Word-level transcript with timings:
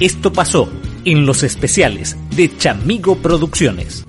Esto 0.00 0.32
pasó 0.32 0.66
en 1.04 1.26
los 1.26 1.42
especiales 1.42 2.16
de 2.34 2.48
Chamigo 2.56 3.16
Producciones. 3.20 4.06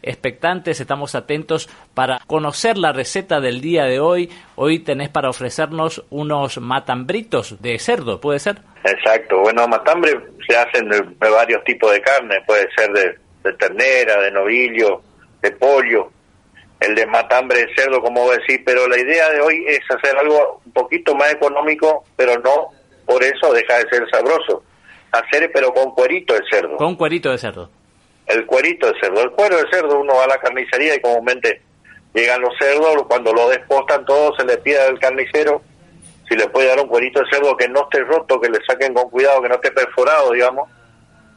expectantes, 0.00 0.80
estamos 0.80 1.14
atentos 1.14 1.68
para 1.92 2.20
conocer 2.26 2.78
la 2.78 2.92
receta 2.92 3.40
del 3.40 3.60
día 3.60 3.84
de 3.84 4.00
hoy. 4.00 4.30
Hoy 4.56 4.78
tenés 4.78 5.10
para 5.10 5.28
ofrecernos 5.28 6.02
unos 6.08 6.58
matambritos 6.58 7.60
de 7.60 7.78
cerdo, 7.78 8.18
¿puede 8.18 8.38
ser? 8.38 8.62
Exacto, 8.82 9.40
bueno, 9.40 9.68
matambre 9.68 10.18
se 10.48 10.56
hacen 10.56 10.88
de, 10.88 11.02
varios 11.18 11.62
tipos 11.64 11.92
de 11.92 12.00
carne, 12.00 12.36
puede 12.46 12.66
ser 12.74 12.90
de, 12.92 13.52
ternera, 13.58 14.22
de 14.22 14.30
novillo, 14.30 15.02
de 15.42 15.50
pollo, 15.50 16.10
el 16.80 16.94
de 16.94 17.06
matambre 17.06 17.66
de 17.66 17.74
cerdo, 17.74 18.00
como 18.00 18.30
decís, 18.30 18.60
pero 18.64 18.86
la 18.88 18.98
idea 18.98 19.30
de 19.30 19.40
hoy 19.40 19.64
es 19.66 19.80
hacer 19.90 20.16
algo 20.16 20.60
un 20.64 20.72
poquito 20.72 21.14
más 21.14 21.32
económico, 21.32 22.04
pero 22.16 22.38
no 22.38 22.68
por 23.04 23.22
eso 23.22 23.52
deja 23.52 23.78
de 23.78 23.88
ser 23.88 24.08
sabroso. 24.10 24.62
Hacer, 25.10 25.50
pero 25.52 25.72
con 25.72 25.92
cuerito 25.92 26.34
de 26.34 26.42
cerdo. 26.50 26.76
Con 26.76 26.94
cuerito 26.94 27.30
de 27.30 27.38
cerdo 27.38 27.70
el 28.28 28.46
cuerito 28.46 28.86
de 28.86 29.00
cerdo. 29.00 29.22
El 29.22 29.30
cuero 29.30 29.56
de 29.56 29.68
cerdo 29.70 29.98
uno 29.98 30.14
va 30.14 30.24
a 30.24 30.28
la 30.28 30.38
carnicería 30.38 30.94
y 30.94 31.00
comúnmente 31.00 31.62
llegan 32.14 32.40
los 32.40 32.54
cerdos, 32.58 33.04
cuando 33.08 33.32
lo 33.32 33.48
despostan 33.48 34.04
todo 34.04 34.34
se 34.36 34.44
le 34.44 34.58
pide 34.58 34.80
al 34.80 34.98
carnicero 34.98 35.62
si 36.28 36.36
le 36.36 36.48
puede 36.48 36.68
dar 36.68 36.80
un 36.80 36.88
cuerito 36.88 37.20
de 37.20 37.26
cerdo 37.30 37.56
que 37.56 37.68
no 37.68 37.82
esté 37.82 38.00
roto, 38.00 38.38
que 38.38 38.50
le 38.50 38.58
saquen 38.66 38.92
con 38.92 39.08
cuidado, 39.08 39.40
que 39.40 39.48
no 39.48 39.54
esté 39.54 39.70
perforado, 39.70 40.32
digamos. 40.32 40.68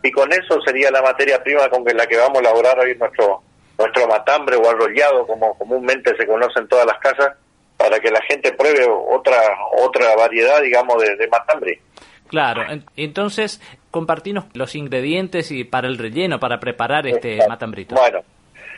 Y 0.03 0.11
con 0.11 0.31
eso 0.33 0.59
sería 0.65 0.91
la 0.91 1.01
materia 1.01 1.41
prima 1.41 1.69
con 1.69 1.85
la 1.85 2.05
que 2.05 2.17
vamos 2.17 2.37
a 2.37 2.41
elaborar 2.41 2.77
hoy 2.79 2.95
nuestro 2.97 3.41
nuestro 3.81 4.07
matambre 4.07 4.55
o 4.55 4.69
arrollado, 4.69 5.27
como 5.27 5.57
comúnmente 5.57 6.15
se 6.17 6.25
conoce 6.25 6.59
en 6.59 6.67
todas 6.67 6.85
las 6.85 6.97
casas, 6.99 7.35
para 7.77 7.99
que 7.99 8.11
la 8.11 8.21
gente 8.29 8.53
pruebe 8.53 8.85
otra 8.87 9.37
otra 9.77 10.15
variedad, 10.15 10.61
digamos, 10.61 11.01
de, 11.01 11.15
de 11.15 11.27
matambre. 11.27 11.81
Claro, 12.27 12.63
entonces 12.95 13.59
compartinos 13.91 14.45
los 14.53 14.75
ingredientes 14.75 15.51
y 15.51 15.65
para 15.65 15.87
el 15.87 15.97
relleno, 15.97 16.39
para 16.39 16.59
preparar 16.59 17.05
este 17.05 17.39
matambrito. 17.47 17.95
Bueno, 17.95 18.21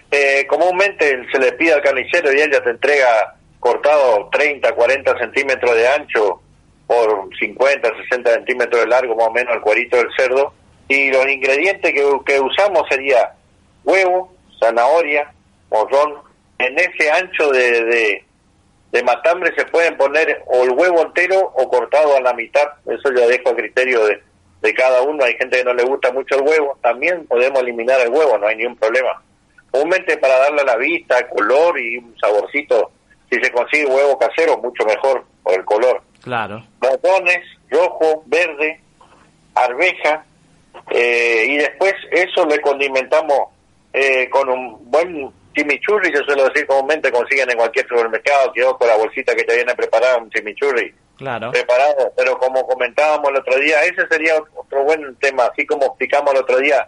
eh, 0.10 0.46
comúnmente 0.48 1.26
se 1.32 1.40
le 1.40 1.52
pide 1.54 1.74
al 1.74 1.82
carnicero 1.82 2.34
y 2.34 2.40
él 2.40 2.52
ya 2.52 2.64
te 2.64 2.72
entrega 2.72 3.36
cortado 3.60 4.30
30, 4.32 4.74
40 4.74 5.18
centímetros 5.20 5.76
de 5.76 5.88
ancho 5.88 6.42
por 6.88 7.30
50, 7.40 7.96
60 8.10 8.34
centímetros 8.34 8.82
de 8.82 8.88
largo 8.88 9.16
más 9.16 9.28
o 9.28 9.32
menos 9.32 9.56
el 9.56 9.62
cuerito 9.62 9.98
del 9.98 10.10
cerdo. 10.18 10.54
Y 10.88 11.12
los 11.12 11.28
ingredientes 11.28 11.94
que, 11.94 12.20
que 12.26 12.40
usamos 12.40 12.84
sería 12.90 13.34
huevo, 13.84 14.34
zanahoria, 14.60 15.32
morrón, 15.70 16.22
en 16.60 16.78
ese 16.80 17.12
ancho 17.12 17.50
de, 17.52 18.24
de 18.94 19.04
matambre 19.04 19.52
se 19.58 19.66
pueden 19.66 19.98
poner 19.98 20.44
o 20.46 20.64
el 20.64 20.70
huevo 20.70 21.02
entero 21.02 21.52
o 21.56 21.68
cortado 21.68 22.16
a 22.16 22.22
la 22.22 22.32
mitad, 22.34 22.62
eso 22.86 23.12
yo 23.12 23.28
dejo 23.28 23.50
a 23.50 23.56
criterio 23.56 24.06
de, 24.06 24.22
de 24.62 24.74
cada 24.76 25.02
uno, 25.02 25.24
hay 25.24 25.34
gente 25.34 25.58
que 25.58 25.64
no 25.64 25.74
le 25.74 25.84
gusta 25.84 26.12
mucho 26.12 26.36
el 26.36 26.48
huevo, 26.48 26.78
también 26.80 27.26
podemos 27.26 27.60
eliminar 27.62 28.00
el 28.02 28.10
huevo, 28.10 28.38
no 28.38 28.48
hay 28.48 28.56
ningún 28.56 28.78
problema. 28.78 29.20
Comúnmente 29.72 30.16
para 30.18 30.38
darle 30.38 30.64
la 30.64 30.78
vista, 30.78 31.28
color 31.28 31.80
y 31.80 31.98
un 31.98 32.16
saborcito, 32.20 32.92
si 33.32 33.40
se 33.44 33.52
consigue 33.52 33.88
huevo 33.88 34.20
casero, 34.20 34.60
mucho 34.60 34.86
mejor 34.86 35.26
por 35.42 35.56
el 35.56 35.66
color. 35.66 36.04
Claro. 36.22 36.64
Botones, 36.80 37.44
rojo, 37.72 38.22
verde, 38.28 38.80
arveja, 39.56 40.24
eh, 40.92 41.46
y 41.50 41.58
después 41.58 41.96
eso 42.12 42.46
le 42.46 42.62
condimentamos 42.62 43.50
eh, 43.94 44.28
con 44.30 44.50
un 44.50 44.90
buen 44.90 45.32
chimichurri, 45.56 46.12
yo 46.12 46.22
suelo 46.24 46.50
decir 46.50 46.66
comúnmente 46.66 47.12
consiguen 47.12 47.50
en 47.52 47.58
cualquier 47.58 47.88
supermercado, 47.88 48.52
quedó 48.52 48.78
con 48.78 48.88
la 48.88 48.98
bolsita 48.98 49.36
que 49.36 49.44
te 49.44 49.56
viene 49.56 49.76
preparada, 49.76 50.18
un 50.18 50.30
chimichurri 50.32 50.94
claro. 51.18 51.52
preparado, 51.52 52.12
pero 52.18 52.38
como 52.38 52.66
comentábamos 52.66 53.30
el 53.30 53.38
otro 53.38 53.58
día, 53.58 53.84
ese 53.84 54.08
sería 54.08 54.34
otro 54.56 54.84
buen 54.84 55.16
tema, 55.18 55.46
así 55.46 55.66
como 55.66 55.86
explicamos 55.86 56.34
el 56.34 56.40
otro 56.40 56.58
día, 56.58 56.88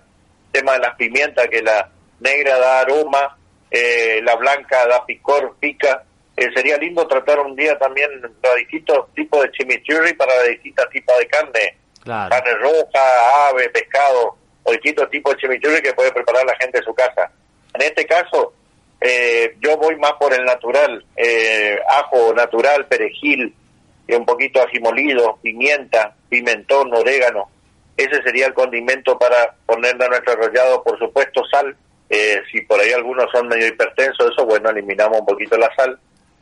tema 0.52 0.74
de 0.74 0.79
las 0.79 0.96
pimientas, 0.96 1.47
que 1.47 1.62
la 1.62 1.90
negra 2.19 2.57
da 2.57 2.79
aroma, 2.81 3.38
eh, 3.69 4.22
la 4.24 4.35
blanca 4.35 4.88
da 4.88 5.06
picor, 5.06 5.56
pica, 5.59 6.03
eh, 6.38 6.50
sería 6.53 6.78
lindo 6.78 7.08
tratar 7.08 7.40
un 7.40 7.56
día 7.56 7.78
también 7.78 8.09
los 8.22 8.56
distintos 8.58 9.13
tipos 9.13 9.44
de 9.44 9.52
chimichurri 9.52 10.13
para 10.13 10.44
distintos 10.44 10.90
tipos 10.90 11.18
de 11.19 11.28
carne, 11.28 11.78
carne 12.03 12.53
roja, 12.56 13.50
ave, 13.50 13.69
pescado, 13.69 14.38
o 14.66 14.72
distintos 14.72 15.09
tipos 15.09 15.34
de 15.34 15.42
chimichurri 15.42 15.81
que 15.81 15.94
puede 15.94 16.12
preparar 16.12 16.46
la 16.46 16.56
gente 16.58 16.80
en 16.80 16.84
su 16.84 16.94
casa. 16.94 17.31
En 17.74 17.81
este 17.81 18.06
caso, 18.06 18.53
eh, 19.00 19.56
yo 19.62 19.78
voy 19.78 19.96
más 19.98 20.14
por 20.14 20.34
el 20.34 20.44
natural, 20.44 21.06
eh, 21.16 21.80
ajo 21.88 22.34
natural, 22.34 22.86
perejil, 22.88 23.53
y 24.08 24.14
un 24.14 24.26
poquito 24.26 24.62
ají 24.62 24.80
molido, 24.80 25.38
pimienta, 25.42 26.16
pimentón, 26.30 26.94
orégano. 26.94 27.50
Ese 27.96 28.22
sería 28.24 28.48
el 28.48 28.53
condimento 28.53 29.18
para 29.18 29.56
ponerle 29.66 30.06
a 30.06 30.09
nuestro 30.09 30.34
arrollado, 30.34 30.84
por 30.84 30.97
supuesto, 31.00 31.44
sal. 31.46 31.76
Eh, 32.09 32.42
si 32.52 32.62
por 32.62 32.80
ahí 32.80 32.92
algunos 32.92 33.32
son 33.32 33.47
medio 33.47 33.68
hipertensos, 33.68 34.32
eso, 34.32 34.46
bueno, 34.46 34.70
eliminamos 34.70 35.20
un 35.20 35.26
poquito 35.26 35.58
la 35.58 35.74
sal, 35.76 35.97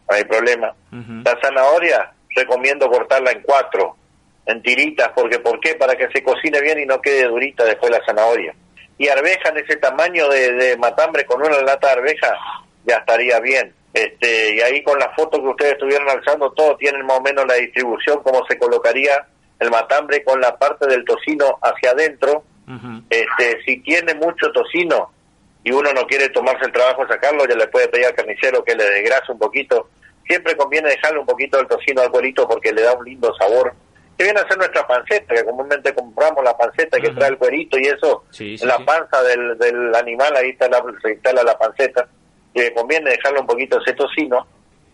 no 0.09 0.15
hay 0.15 0.23
problema. 0.23 0.73
La 0.91 1.37
zanahoria, 1.41 2.11
recomiendo 2.35 2.89
cortarla 2.89 3.31
en 3.31 3.41
cuatro, 3.41 3.95
en 4.45 4.61
tiritas, 4.61 5.09
porque 5.15 5.39
¿por 5.39 5.59
qué? 5.59 5.75
Para 5.75 5.95
que 5.95 6.09
se 6.13 6.23
cocine 6.23 6.61
bien 6.61 6.79
y 6.79 6.85
no 6.85 7.01
quede 7.01 7.27
durita 7.27 7.63
después 7.63 7.91
la 7.91 8.03
zanahoria 8.05 8.53
y 8.97 9.07
arveja 9.07 9.49
en 9.49 9.57
ese 9.57 9.77
tamaño 9.77 10.29
de, 10.29 10.77
matambre 10.77 11.25
con 11.25 11.41
una 11.41 11.61
lata 11.61 11.87
de 11.87 11.93
arveja 11.93 12.37
ya 12.85 12.97
estaría 12.97 13.39
bien. 13.39 13.73
Este, 13.93 14.55
y 14.55 14.61
ahí 14.61 14.83
con 14.83 14.97
la 14.99 15.09
foto 15.13 15.41
que 15.41 15.49
ustedes 15.49 15.73
estuvieron 15.73 16.09
alzando, 16.09 16.51
todos 16.51 16.77
tienen 16.77 17.05
más 17.05 17.19
o 17.19 17.21
menos 17.21 17.45
la 17.45 17.55
distribución, 17.55 18.21
cómo 18.23 18.45
se 18.47 18.57
colocaría 18.57 19.27
el 19.59 19.69
matambre 19.69 20.23
con 20.23 20.41
la 20.41 20.57
parte 20.57 20.87
del 20.87 21.05
tocino 21.05 21.59
hacia 21.61 21.91
adentro. 21.91 22.43
este, 23.09 23.61
si 23.65 23.81
tiene 23.81 24.13
mucho 24.15 24.51
tocino 24.53 25.11
y 25.63 25.71
uno 25.71 25.93
no 25.93 26.05
quiere 26.07 26.29
tomarse 26.29 26.65
el 26.65 26.71
trabajo 26.71 27.05
de 27.05 27.13
sacarlo, 27.13 27.45
ya 27.45 27.55
le 27.55 27.67
puede 27.67 27.87
pedir 27.87 28.07
al 28.07 28.15
carnicero 28.15 28.63
que 28.63 28.75
le 28.75 28.83
desgrase 28.83 29.31
un 29.31 29.39
poquito. 29.39 29.89
Siempre 30.27 30.55
conviene 30.55 30.89
dejarle 30.89 31.19
un 31.19 31.25
poquito 31.25 31.57
del 31.57 31.67
tocino 31.67 32.01
al 32.01 32.11
cuerito 32.11 32.47
porque 32.47 32.71
le 32.71 32.81
da 32.81 32.93
un 32.93 33.05
lindo 33.05 33.33
sabor 33.37 33.73
que 34.17 34.23
viene 34.23 34.39
a 34.39 34.47
ser 34.47 34.57
nuestra 34.57 34.85
panceta, 34.85 35.33
que 35.33 35.43
comúnmente 35.43 35.93
compramos 35.93 36.43
la 36.43 36.55
panceta 36.55 36.99
que 36.99 37.09
trae 37.09 37.29
el 37.29 37.37
cuerito 37.37 37.77
y 37.79 37.87
eso, 37.87 38.25
en 38.39 38.67
la 38.67 38.77
panza 38.79 39.23
del, 39.23 39.57
del 39.57 39.93
animal, 39.95 40.35
ahí 40.35 40.49
está 40.49 40.67
la, 40.67 40.83
se 41.01 41.13
instala 41.13 41.43
la 41.43 41.57
panceta, 41.57 42.07
que 42.53 42.73
conviene 42.73 43.11
dejarlo 43.11 43.41
un 43.41 43.47
poquito 43.47 43.79
ese 43.81 43.93
tocino, 43.93 44.45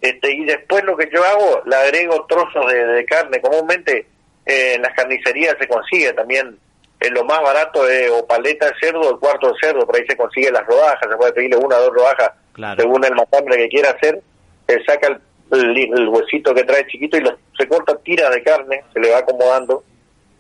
este, 0.01 0.31
y 0.31 0.45
después 0.45 0.83
lo 0.85 0.95
que 0.95 1.09
yo 1.13 1.23
hago, 1.23 1.61
le 1.65 1.75
agrego 1.75 2.25
trozos 2.27 2.71
de, 2.71 3.05
carne, 3.05 3.41
comúnmente 3.41 4.07
eh, 4.45 4.73
en 4.75 4.81
las 4.81 4.93
carnicerías 4.93 5.55
se 5.59 5.67
consigue 5.67 6.13
también, 6.13 6.57
en 7.01 7.13
lo 7.13 7.25
más 7.25 7.41
barato 7.41 7.87
es 7.87 8.09
o 8.11 8.25
paleta 8.25 8.67
de 8.67 8.73
cerdo 8.79 9.01
o 9.01 9.11
el 9.11 9.19
cuarto 9.19 9.47
de 9.47 9.59
cerdo, 9.59 9.85
por 9.85 9.95
ahí 9.95 10.05
se 10.07 10.15
consigue 10.15 10.51
las 10.51 10.65
rodajas, 10.65 11.09
se 11.09 11.17
puede 11.17 11.33
pedirle 11.33 11.57
una 11.57 11.77
o 11.77 11.81
dos 11.81 11.93
rodajas, 11.93 12.31
según 12.77 13.03
el 13.03 13.15
matambre 13.15 13.57
que 13.57 13.69
quiera 13.69 13.91
hacer, 13.91 14.21
se 14.67 14.83
saca 14.85 15.07
el 15.07 15.21
el, 15.51 16.07
huesito 16.09 16.53
que 16.53 16.63
trae 16.63 16.85
chiquito 16.87 17.17
y 17.17 17.23
se 17.57 17.67
corta 17.67 17.97
tira 18.03 18.29
de 18.29 18.43
carne, 18.43 18.83
se 18.93 18.99
le 18.99 19.11
va 19.11 19.19
acomodando 19.19 19.83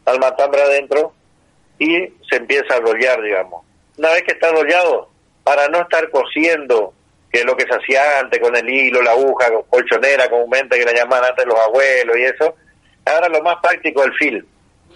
al 0.05 0.19
matambre 0.19 0.61
adentro 0.61 1.13
y 1.77 1.95
se 2.29 2.37
empieza 2.37 2.75
a 2.75 2.79
rollar, 2.79 3.21
digamos. 3.21 3.63
Una 3.97 4.09
vez 4.11 4.23
que 4.23 4.33
está 4.33 4.51
rollado, 4.51 5.09
para 5.43 5.67
no 5.67 5.81
estar 5.81 6.09
cosiendo, 6.09 6.93
que 7.31 7.39
es 7.39 7.45
lo 7.45 7.55
que 7.55 7.65
se 7.65 7.75
hacía 7.75 8.19
antes 8.19 8.39
con 8.39 8.55
el 8.55 8.69
hilo, 8.69 9.01
la 9.01 9.11
aguja, 9.11 9.47
colchonera 9.69 10.29
comúnmente 10.29 10.77
que 10.77 10.85
la 10.85 10.93
llamaban 10.93 11.29
antes 11.29 11.45
los 11.45 11.59
abuelos 11.59 12.17
y 12.17 12.23
eso, 12.23 12.55
ahora 13.05 13.29
lo 13.29 13.41
más 13.41 13.57
práctico 13.61 14.01
es 14.01 14.07
el 14.07 14.13
fil. 14.13 14.45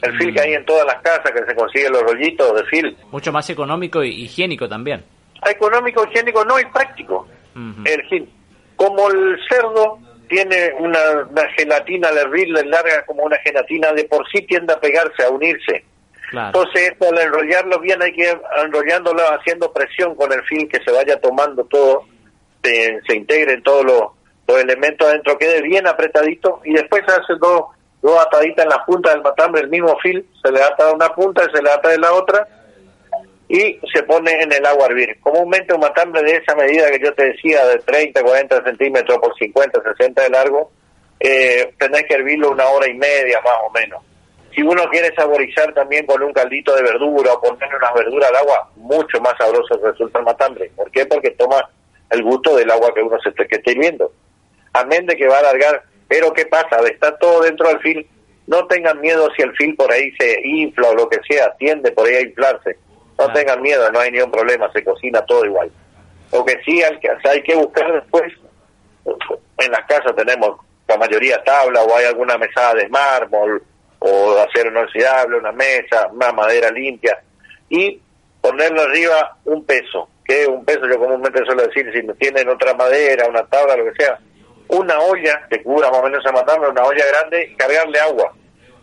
El 0.01 0.17
fil 0.17 0.33
que 0.33 0.41
hay 0.41 0.53
en 0.53 0.65
todas 0.65 0.85
las 0.85 1.01
casas, 1.01 1.31
que 1.31 1.45
se 1.45 1.55
consiguen 1.55 1.93
los 1.93 2.01
rollitos 2.03 2.53
de 2.55 2.65
fil. 2.65 2.97
Mucho 3.11 3.31
más 3.31 3.49
económico 3.49 4.03
y 4.03 4.23
higiénico 4.23 4.67
también. 4.67 5.05
Económico, 5.45 6.05
higiénico, 6.05 6.43
no, 6.43 6.59
y 6.59 6.65
práctico. 6.65 7.27
El 7.55 8.09
fil 8.09 8.29
como 8.75 9.09
el 9.09 9.39
cerdo 9.49 9.99
tiene 10.33 10.73
una, 10.79 10.99
gelatina 11.55 12.09
de 12.11 12.65
larga 12.65 13.05
como 13.05 13.23
una 13.23 13.37
gelatina, 13.37 13.93
de 13.93 14.05
por 14.05 14.27
sí 14.29 14.41
tiende 14.41 14.73
a 14.73 14.79
pegarse, 14.79 15.23
a 15.23 15.29
unirse. 15.29 15.85
Entonces, 16.31 16.89
esto, 16.89 17.09
al 17.09 17.19
enrollarlo 17.19 17.79
bien, 17.79 18.01
hay 18.01 18.11
que 18.13 18.23
ir 18.23 18.41
enrollándolo 18.65 19.21
haciendo 19.31 19.71
presión 19.71 20.15
con 20.15 20.33
el 20.33 20.43
fin 20.45 20.67
que 20.67 20.83
se 20.83 20.91
vaya 20.91 21.19
tomando 21.21 21.63
todo, 21.65 22.05
se, 22.63 22.99
se 23.07 23.15
integren 23.15 23.61
todos 23.61 23.85
los, 23.85 24.01
los 24.47 24.57
elementos 24.59 25.07
adentro, 25.07 25.37
quede 25.37 25.61
bien 25.61 25.85
apretadito 25.85 26.61
y 26.63 26.73
después 26.73 27.03
se 27.05 27.11
hace 27.11 27.33
dos, 27.39 27.65
dos 28.01 28.19
ataditas 28.19 28.65
en 28.65 28.69
la 28.69 28.83
punta 28.83 29.11
del 29.11 29.21
matambre, 29.21 29.61
el 29.61 29.69
mismo 29.69 29.95
fil, 29.99 30.27
se 30.43 30.51
le 30.51 30.63
ata 30.63 30.87
de 30.87 30.93
una 30.93 31.09
punta 31.09 31.43
y 31.43 31.55
se 31.55 31.61
le 31.61 31.69
ata 31.69 31.89
de 31.89 31.99
la 31.99 32.11
otra 32.13 32.47
y 33.53 33.79
se 33.93 34.01
pone 34.01 34.31
en 34.41 34.51
el 34.51 34.65
agua 34.65 34.85
a 34.85 34.89
hervir. 34.89 35.19
Comúnmente 35.19 35.75
un 35.75 35.81
matambre 35.81 36.23
de 36.23 36.37
esa 36.37 36.55
medida 36.55 36.89
que 36.89 36.99
yo 36.99 37.13
te 37.13 37.25
decía, 37.25 37.63
de 37.67 37.77
30, 37.77 38.23
40 38.23 38.63
centímetros 38.63 39.19
por 39.19 39.37
50, 39.37 39.79
60 39.95 40.23
de 40.23 40.29
largo, 40.31 40.71
eh, 41.19 41.71
tenés 41.77 42.03
que 42.07 42.15
hervirlo 42.15 42.49
una 42.49 42.65
hora 42.65 42.87
y 42.87 42.95
media 42.95 43.39
más 43.41 43.53
o 43.63 43.69
menos. 43.69 44.01
Si 44.55 44.63
uno 44.63 44.89
quiere 44.89 45.13
saborizar 45.13 45.71
también 45.75 46.03
con 46.07 46.23
un 46.23 46.33
caldito 46.33 46.75
de 46.75 46.81
verdura 46.81 47.33
o 47.33 47.41
ponerle 47.41 47.77
unas 47.77 47.93
verduras 47.93 48.29
al 48.31 48.37
agua, 48.37 48.71
mucho 48.75 49.21
más 49.21 49.35
sabroso 49.37 49.79
resulta 49.83 50.17
el 50.17 50.25
matambre. 50.25 50.71
¿Por 50.75 50.89
qué? 50.89 51.05
Porque 51.05 51.29
toma 51.37 51.69
el 52.09 52.23
gusto 52.23 52.55
del 52.55 52.71
agua 52.71 52.91
que 52.91 53.03
uno 53.03 53.19
se 53.21 53.29
esté, 53.29 53.47
que 53.47 53.57
esté 53.57 53.73
hirviendo. 53.73 54.11
Amén 54.73 55.05
de 55.05 55.15
que 55.15 55.27
va 55.27 55.35
a 55.35 55.39
alargar, 55.41 55.83
pero 56.07 56.33
¿qué 56.33 56.47
pasa? 56.47 56.77
Está 56.91 57.15
todo 57.19 57.43
dentro 57.43 57.67
del 57.67 57.79
fil, 57.81 58.07
no 58.47 58.65
tengan 58.65 58.99
miedo 58.99 59.29
si 59.37 59.43
el 59.43 59.55
fil 59.55 59.75
por 59.75 59.91
ahí 59.91 60.11
se 60.19 60.41
infla 60.43 60.89
o 60.89 60.95
lo 60.95 61.07
que 61.07 61.19
sea, 61.29 61.53
tiende 61.59 61.91
por 61.91 62.07
ahí 62.07 62.15
a 62.15 62.21
inflarse. 62.21 62.77
No 63.27 63.33
tengan 63.33 63.61
miedo, 63.61 63.91
no 63.91 63.99
hay 63.99 64.11
ningún 64.11 64.31
problema, 64.31 64.71
se 64.71 64.83
cocina 64.83 65.21
todo 65.25 65.45
igual. 65.45 65.71
Lo 66.31 66.43
que 66.45 66.59
sí 66.63 66.81
hay 66.83 66.99
que, 66.99 67.09
hay 67.29 67.43
que 67.43 67.55
buscar 67.55 67.93
después, 67.93 68.33
en 69.57 69.71
las 69.71 69.85
casas 69.85 70.15
tenemos 70.15 70.57
la 70.87 70.97
mayoría 70.97 71.43
tabla 71.43 71.81
o 71.81 71.95
hay 71.95 72.05
alguna 72.05 72.37
mesada 72.37 72.73
de 72.73 72.89
mármol 72.89 73.63
o 73.99 74.35
de 74.35 74.41
acero 74.41 74.69
inoxidable, 74.69 75.37
una 75.37 75.51
mesa, 75.51 76.07
una 76.11 76.31
madera 76.31 76.69
limpia 76.71 77.21
y 77.69 78.01
ponerle 78.41 78.81
arriba 78.81 79.37
un 79.45 79.63
peso, 79.63 80.09
que 80.25 80.45
un 80.45 80.65
peso 80.65 80.85
yo 80.87 80.99
comúnmente 80.99 81.45
suelo 81.45 81.65
decir, 81.65 81.89
si 81.93 82.05
tienen 82.19 82.49
otra 82.49 82.73
madera, 82.73 83.27
una 83.27 83.45
tabla, 83.45 83.77
lo 83.77 83.85
que 83.85 84.03
sea, 84.03 84.19
una 84.67 84.99
olla 84.99 85.47
que 85.49 85.63
cubra 85.63 85.89
más 85.89 85.99
o 85.99 86.03
menos 86.03 86.23
ese 86.23 86.33
matambre, 86.33 86.69
una 86.69 86.83
olla 86.83 87.05
grande 87.05 87.49
y 87.51 87.55
cargarle 87.55 87.99
agua 87.99 88.33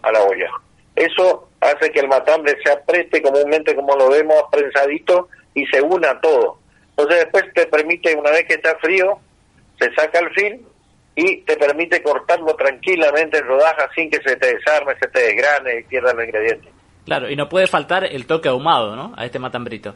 a 0.02 0.12
la 0.12 0.22
olla. 0.22 0.50
Eso 0.96 1.39
hace 1.70 1.90
que 1.90 2.00
el 2.00 2.08
matambre 2.08 2.56
se 2.62 2.70
apriete 2.70 3.22
comúnmente 3.22 3.74
como 3.74 3.96
lo 3.96 4.10
vemos 4.10 4.36
prensadito 4.50 5.28
y 5.54 5.66
se 5.66 5.80
una 5.80 6.20
todo. 6.20 6.58
Entonces 6.90 7.20
después 7.20 7.44
te 7.54 7.66
permite, 7.66 8.14
una 8.14 8.30
vez 8.30 8.44
que 8.46 8.54
está 8.54 8.76
frío, 8.78 9.18
se 9.78 9.92
saca 9.94 10.18
el 10.18 10.30
fil 10.30 10.66
y 11.14 11.38
te 11.38 11.56
permite 11.56 12.02
cortarlo 12.02 12.54
tranquilamente 12.54 13.38
en 13.38 13.46
rodajas 13.46 13.90
sin 13.94 14.10
que 14.10 14.18
se 14.22 14.36
te 14.36 14.54
desarme, 14.54 14.94
se 15.00 15.08
te 15.08 15.20
desgrane 15.20 15.80
y 15.80 15.82
pierda 15.84 16.12
los 16.12 16.24
ingredientes. 16.24 16.72
Claro, 17.06 17.30
y 17.30 17.36
no 17.36 17.48
puede 17.48 17.66
faltar 17.66 18.04
el 18.04 18.26
toque 18.26 18.48
ahumado, 18.48 18.94
¿no? 18.94 19.12
A 19.16 19.24
este 19.24 19.38
matambrito. 19.38 19.94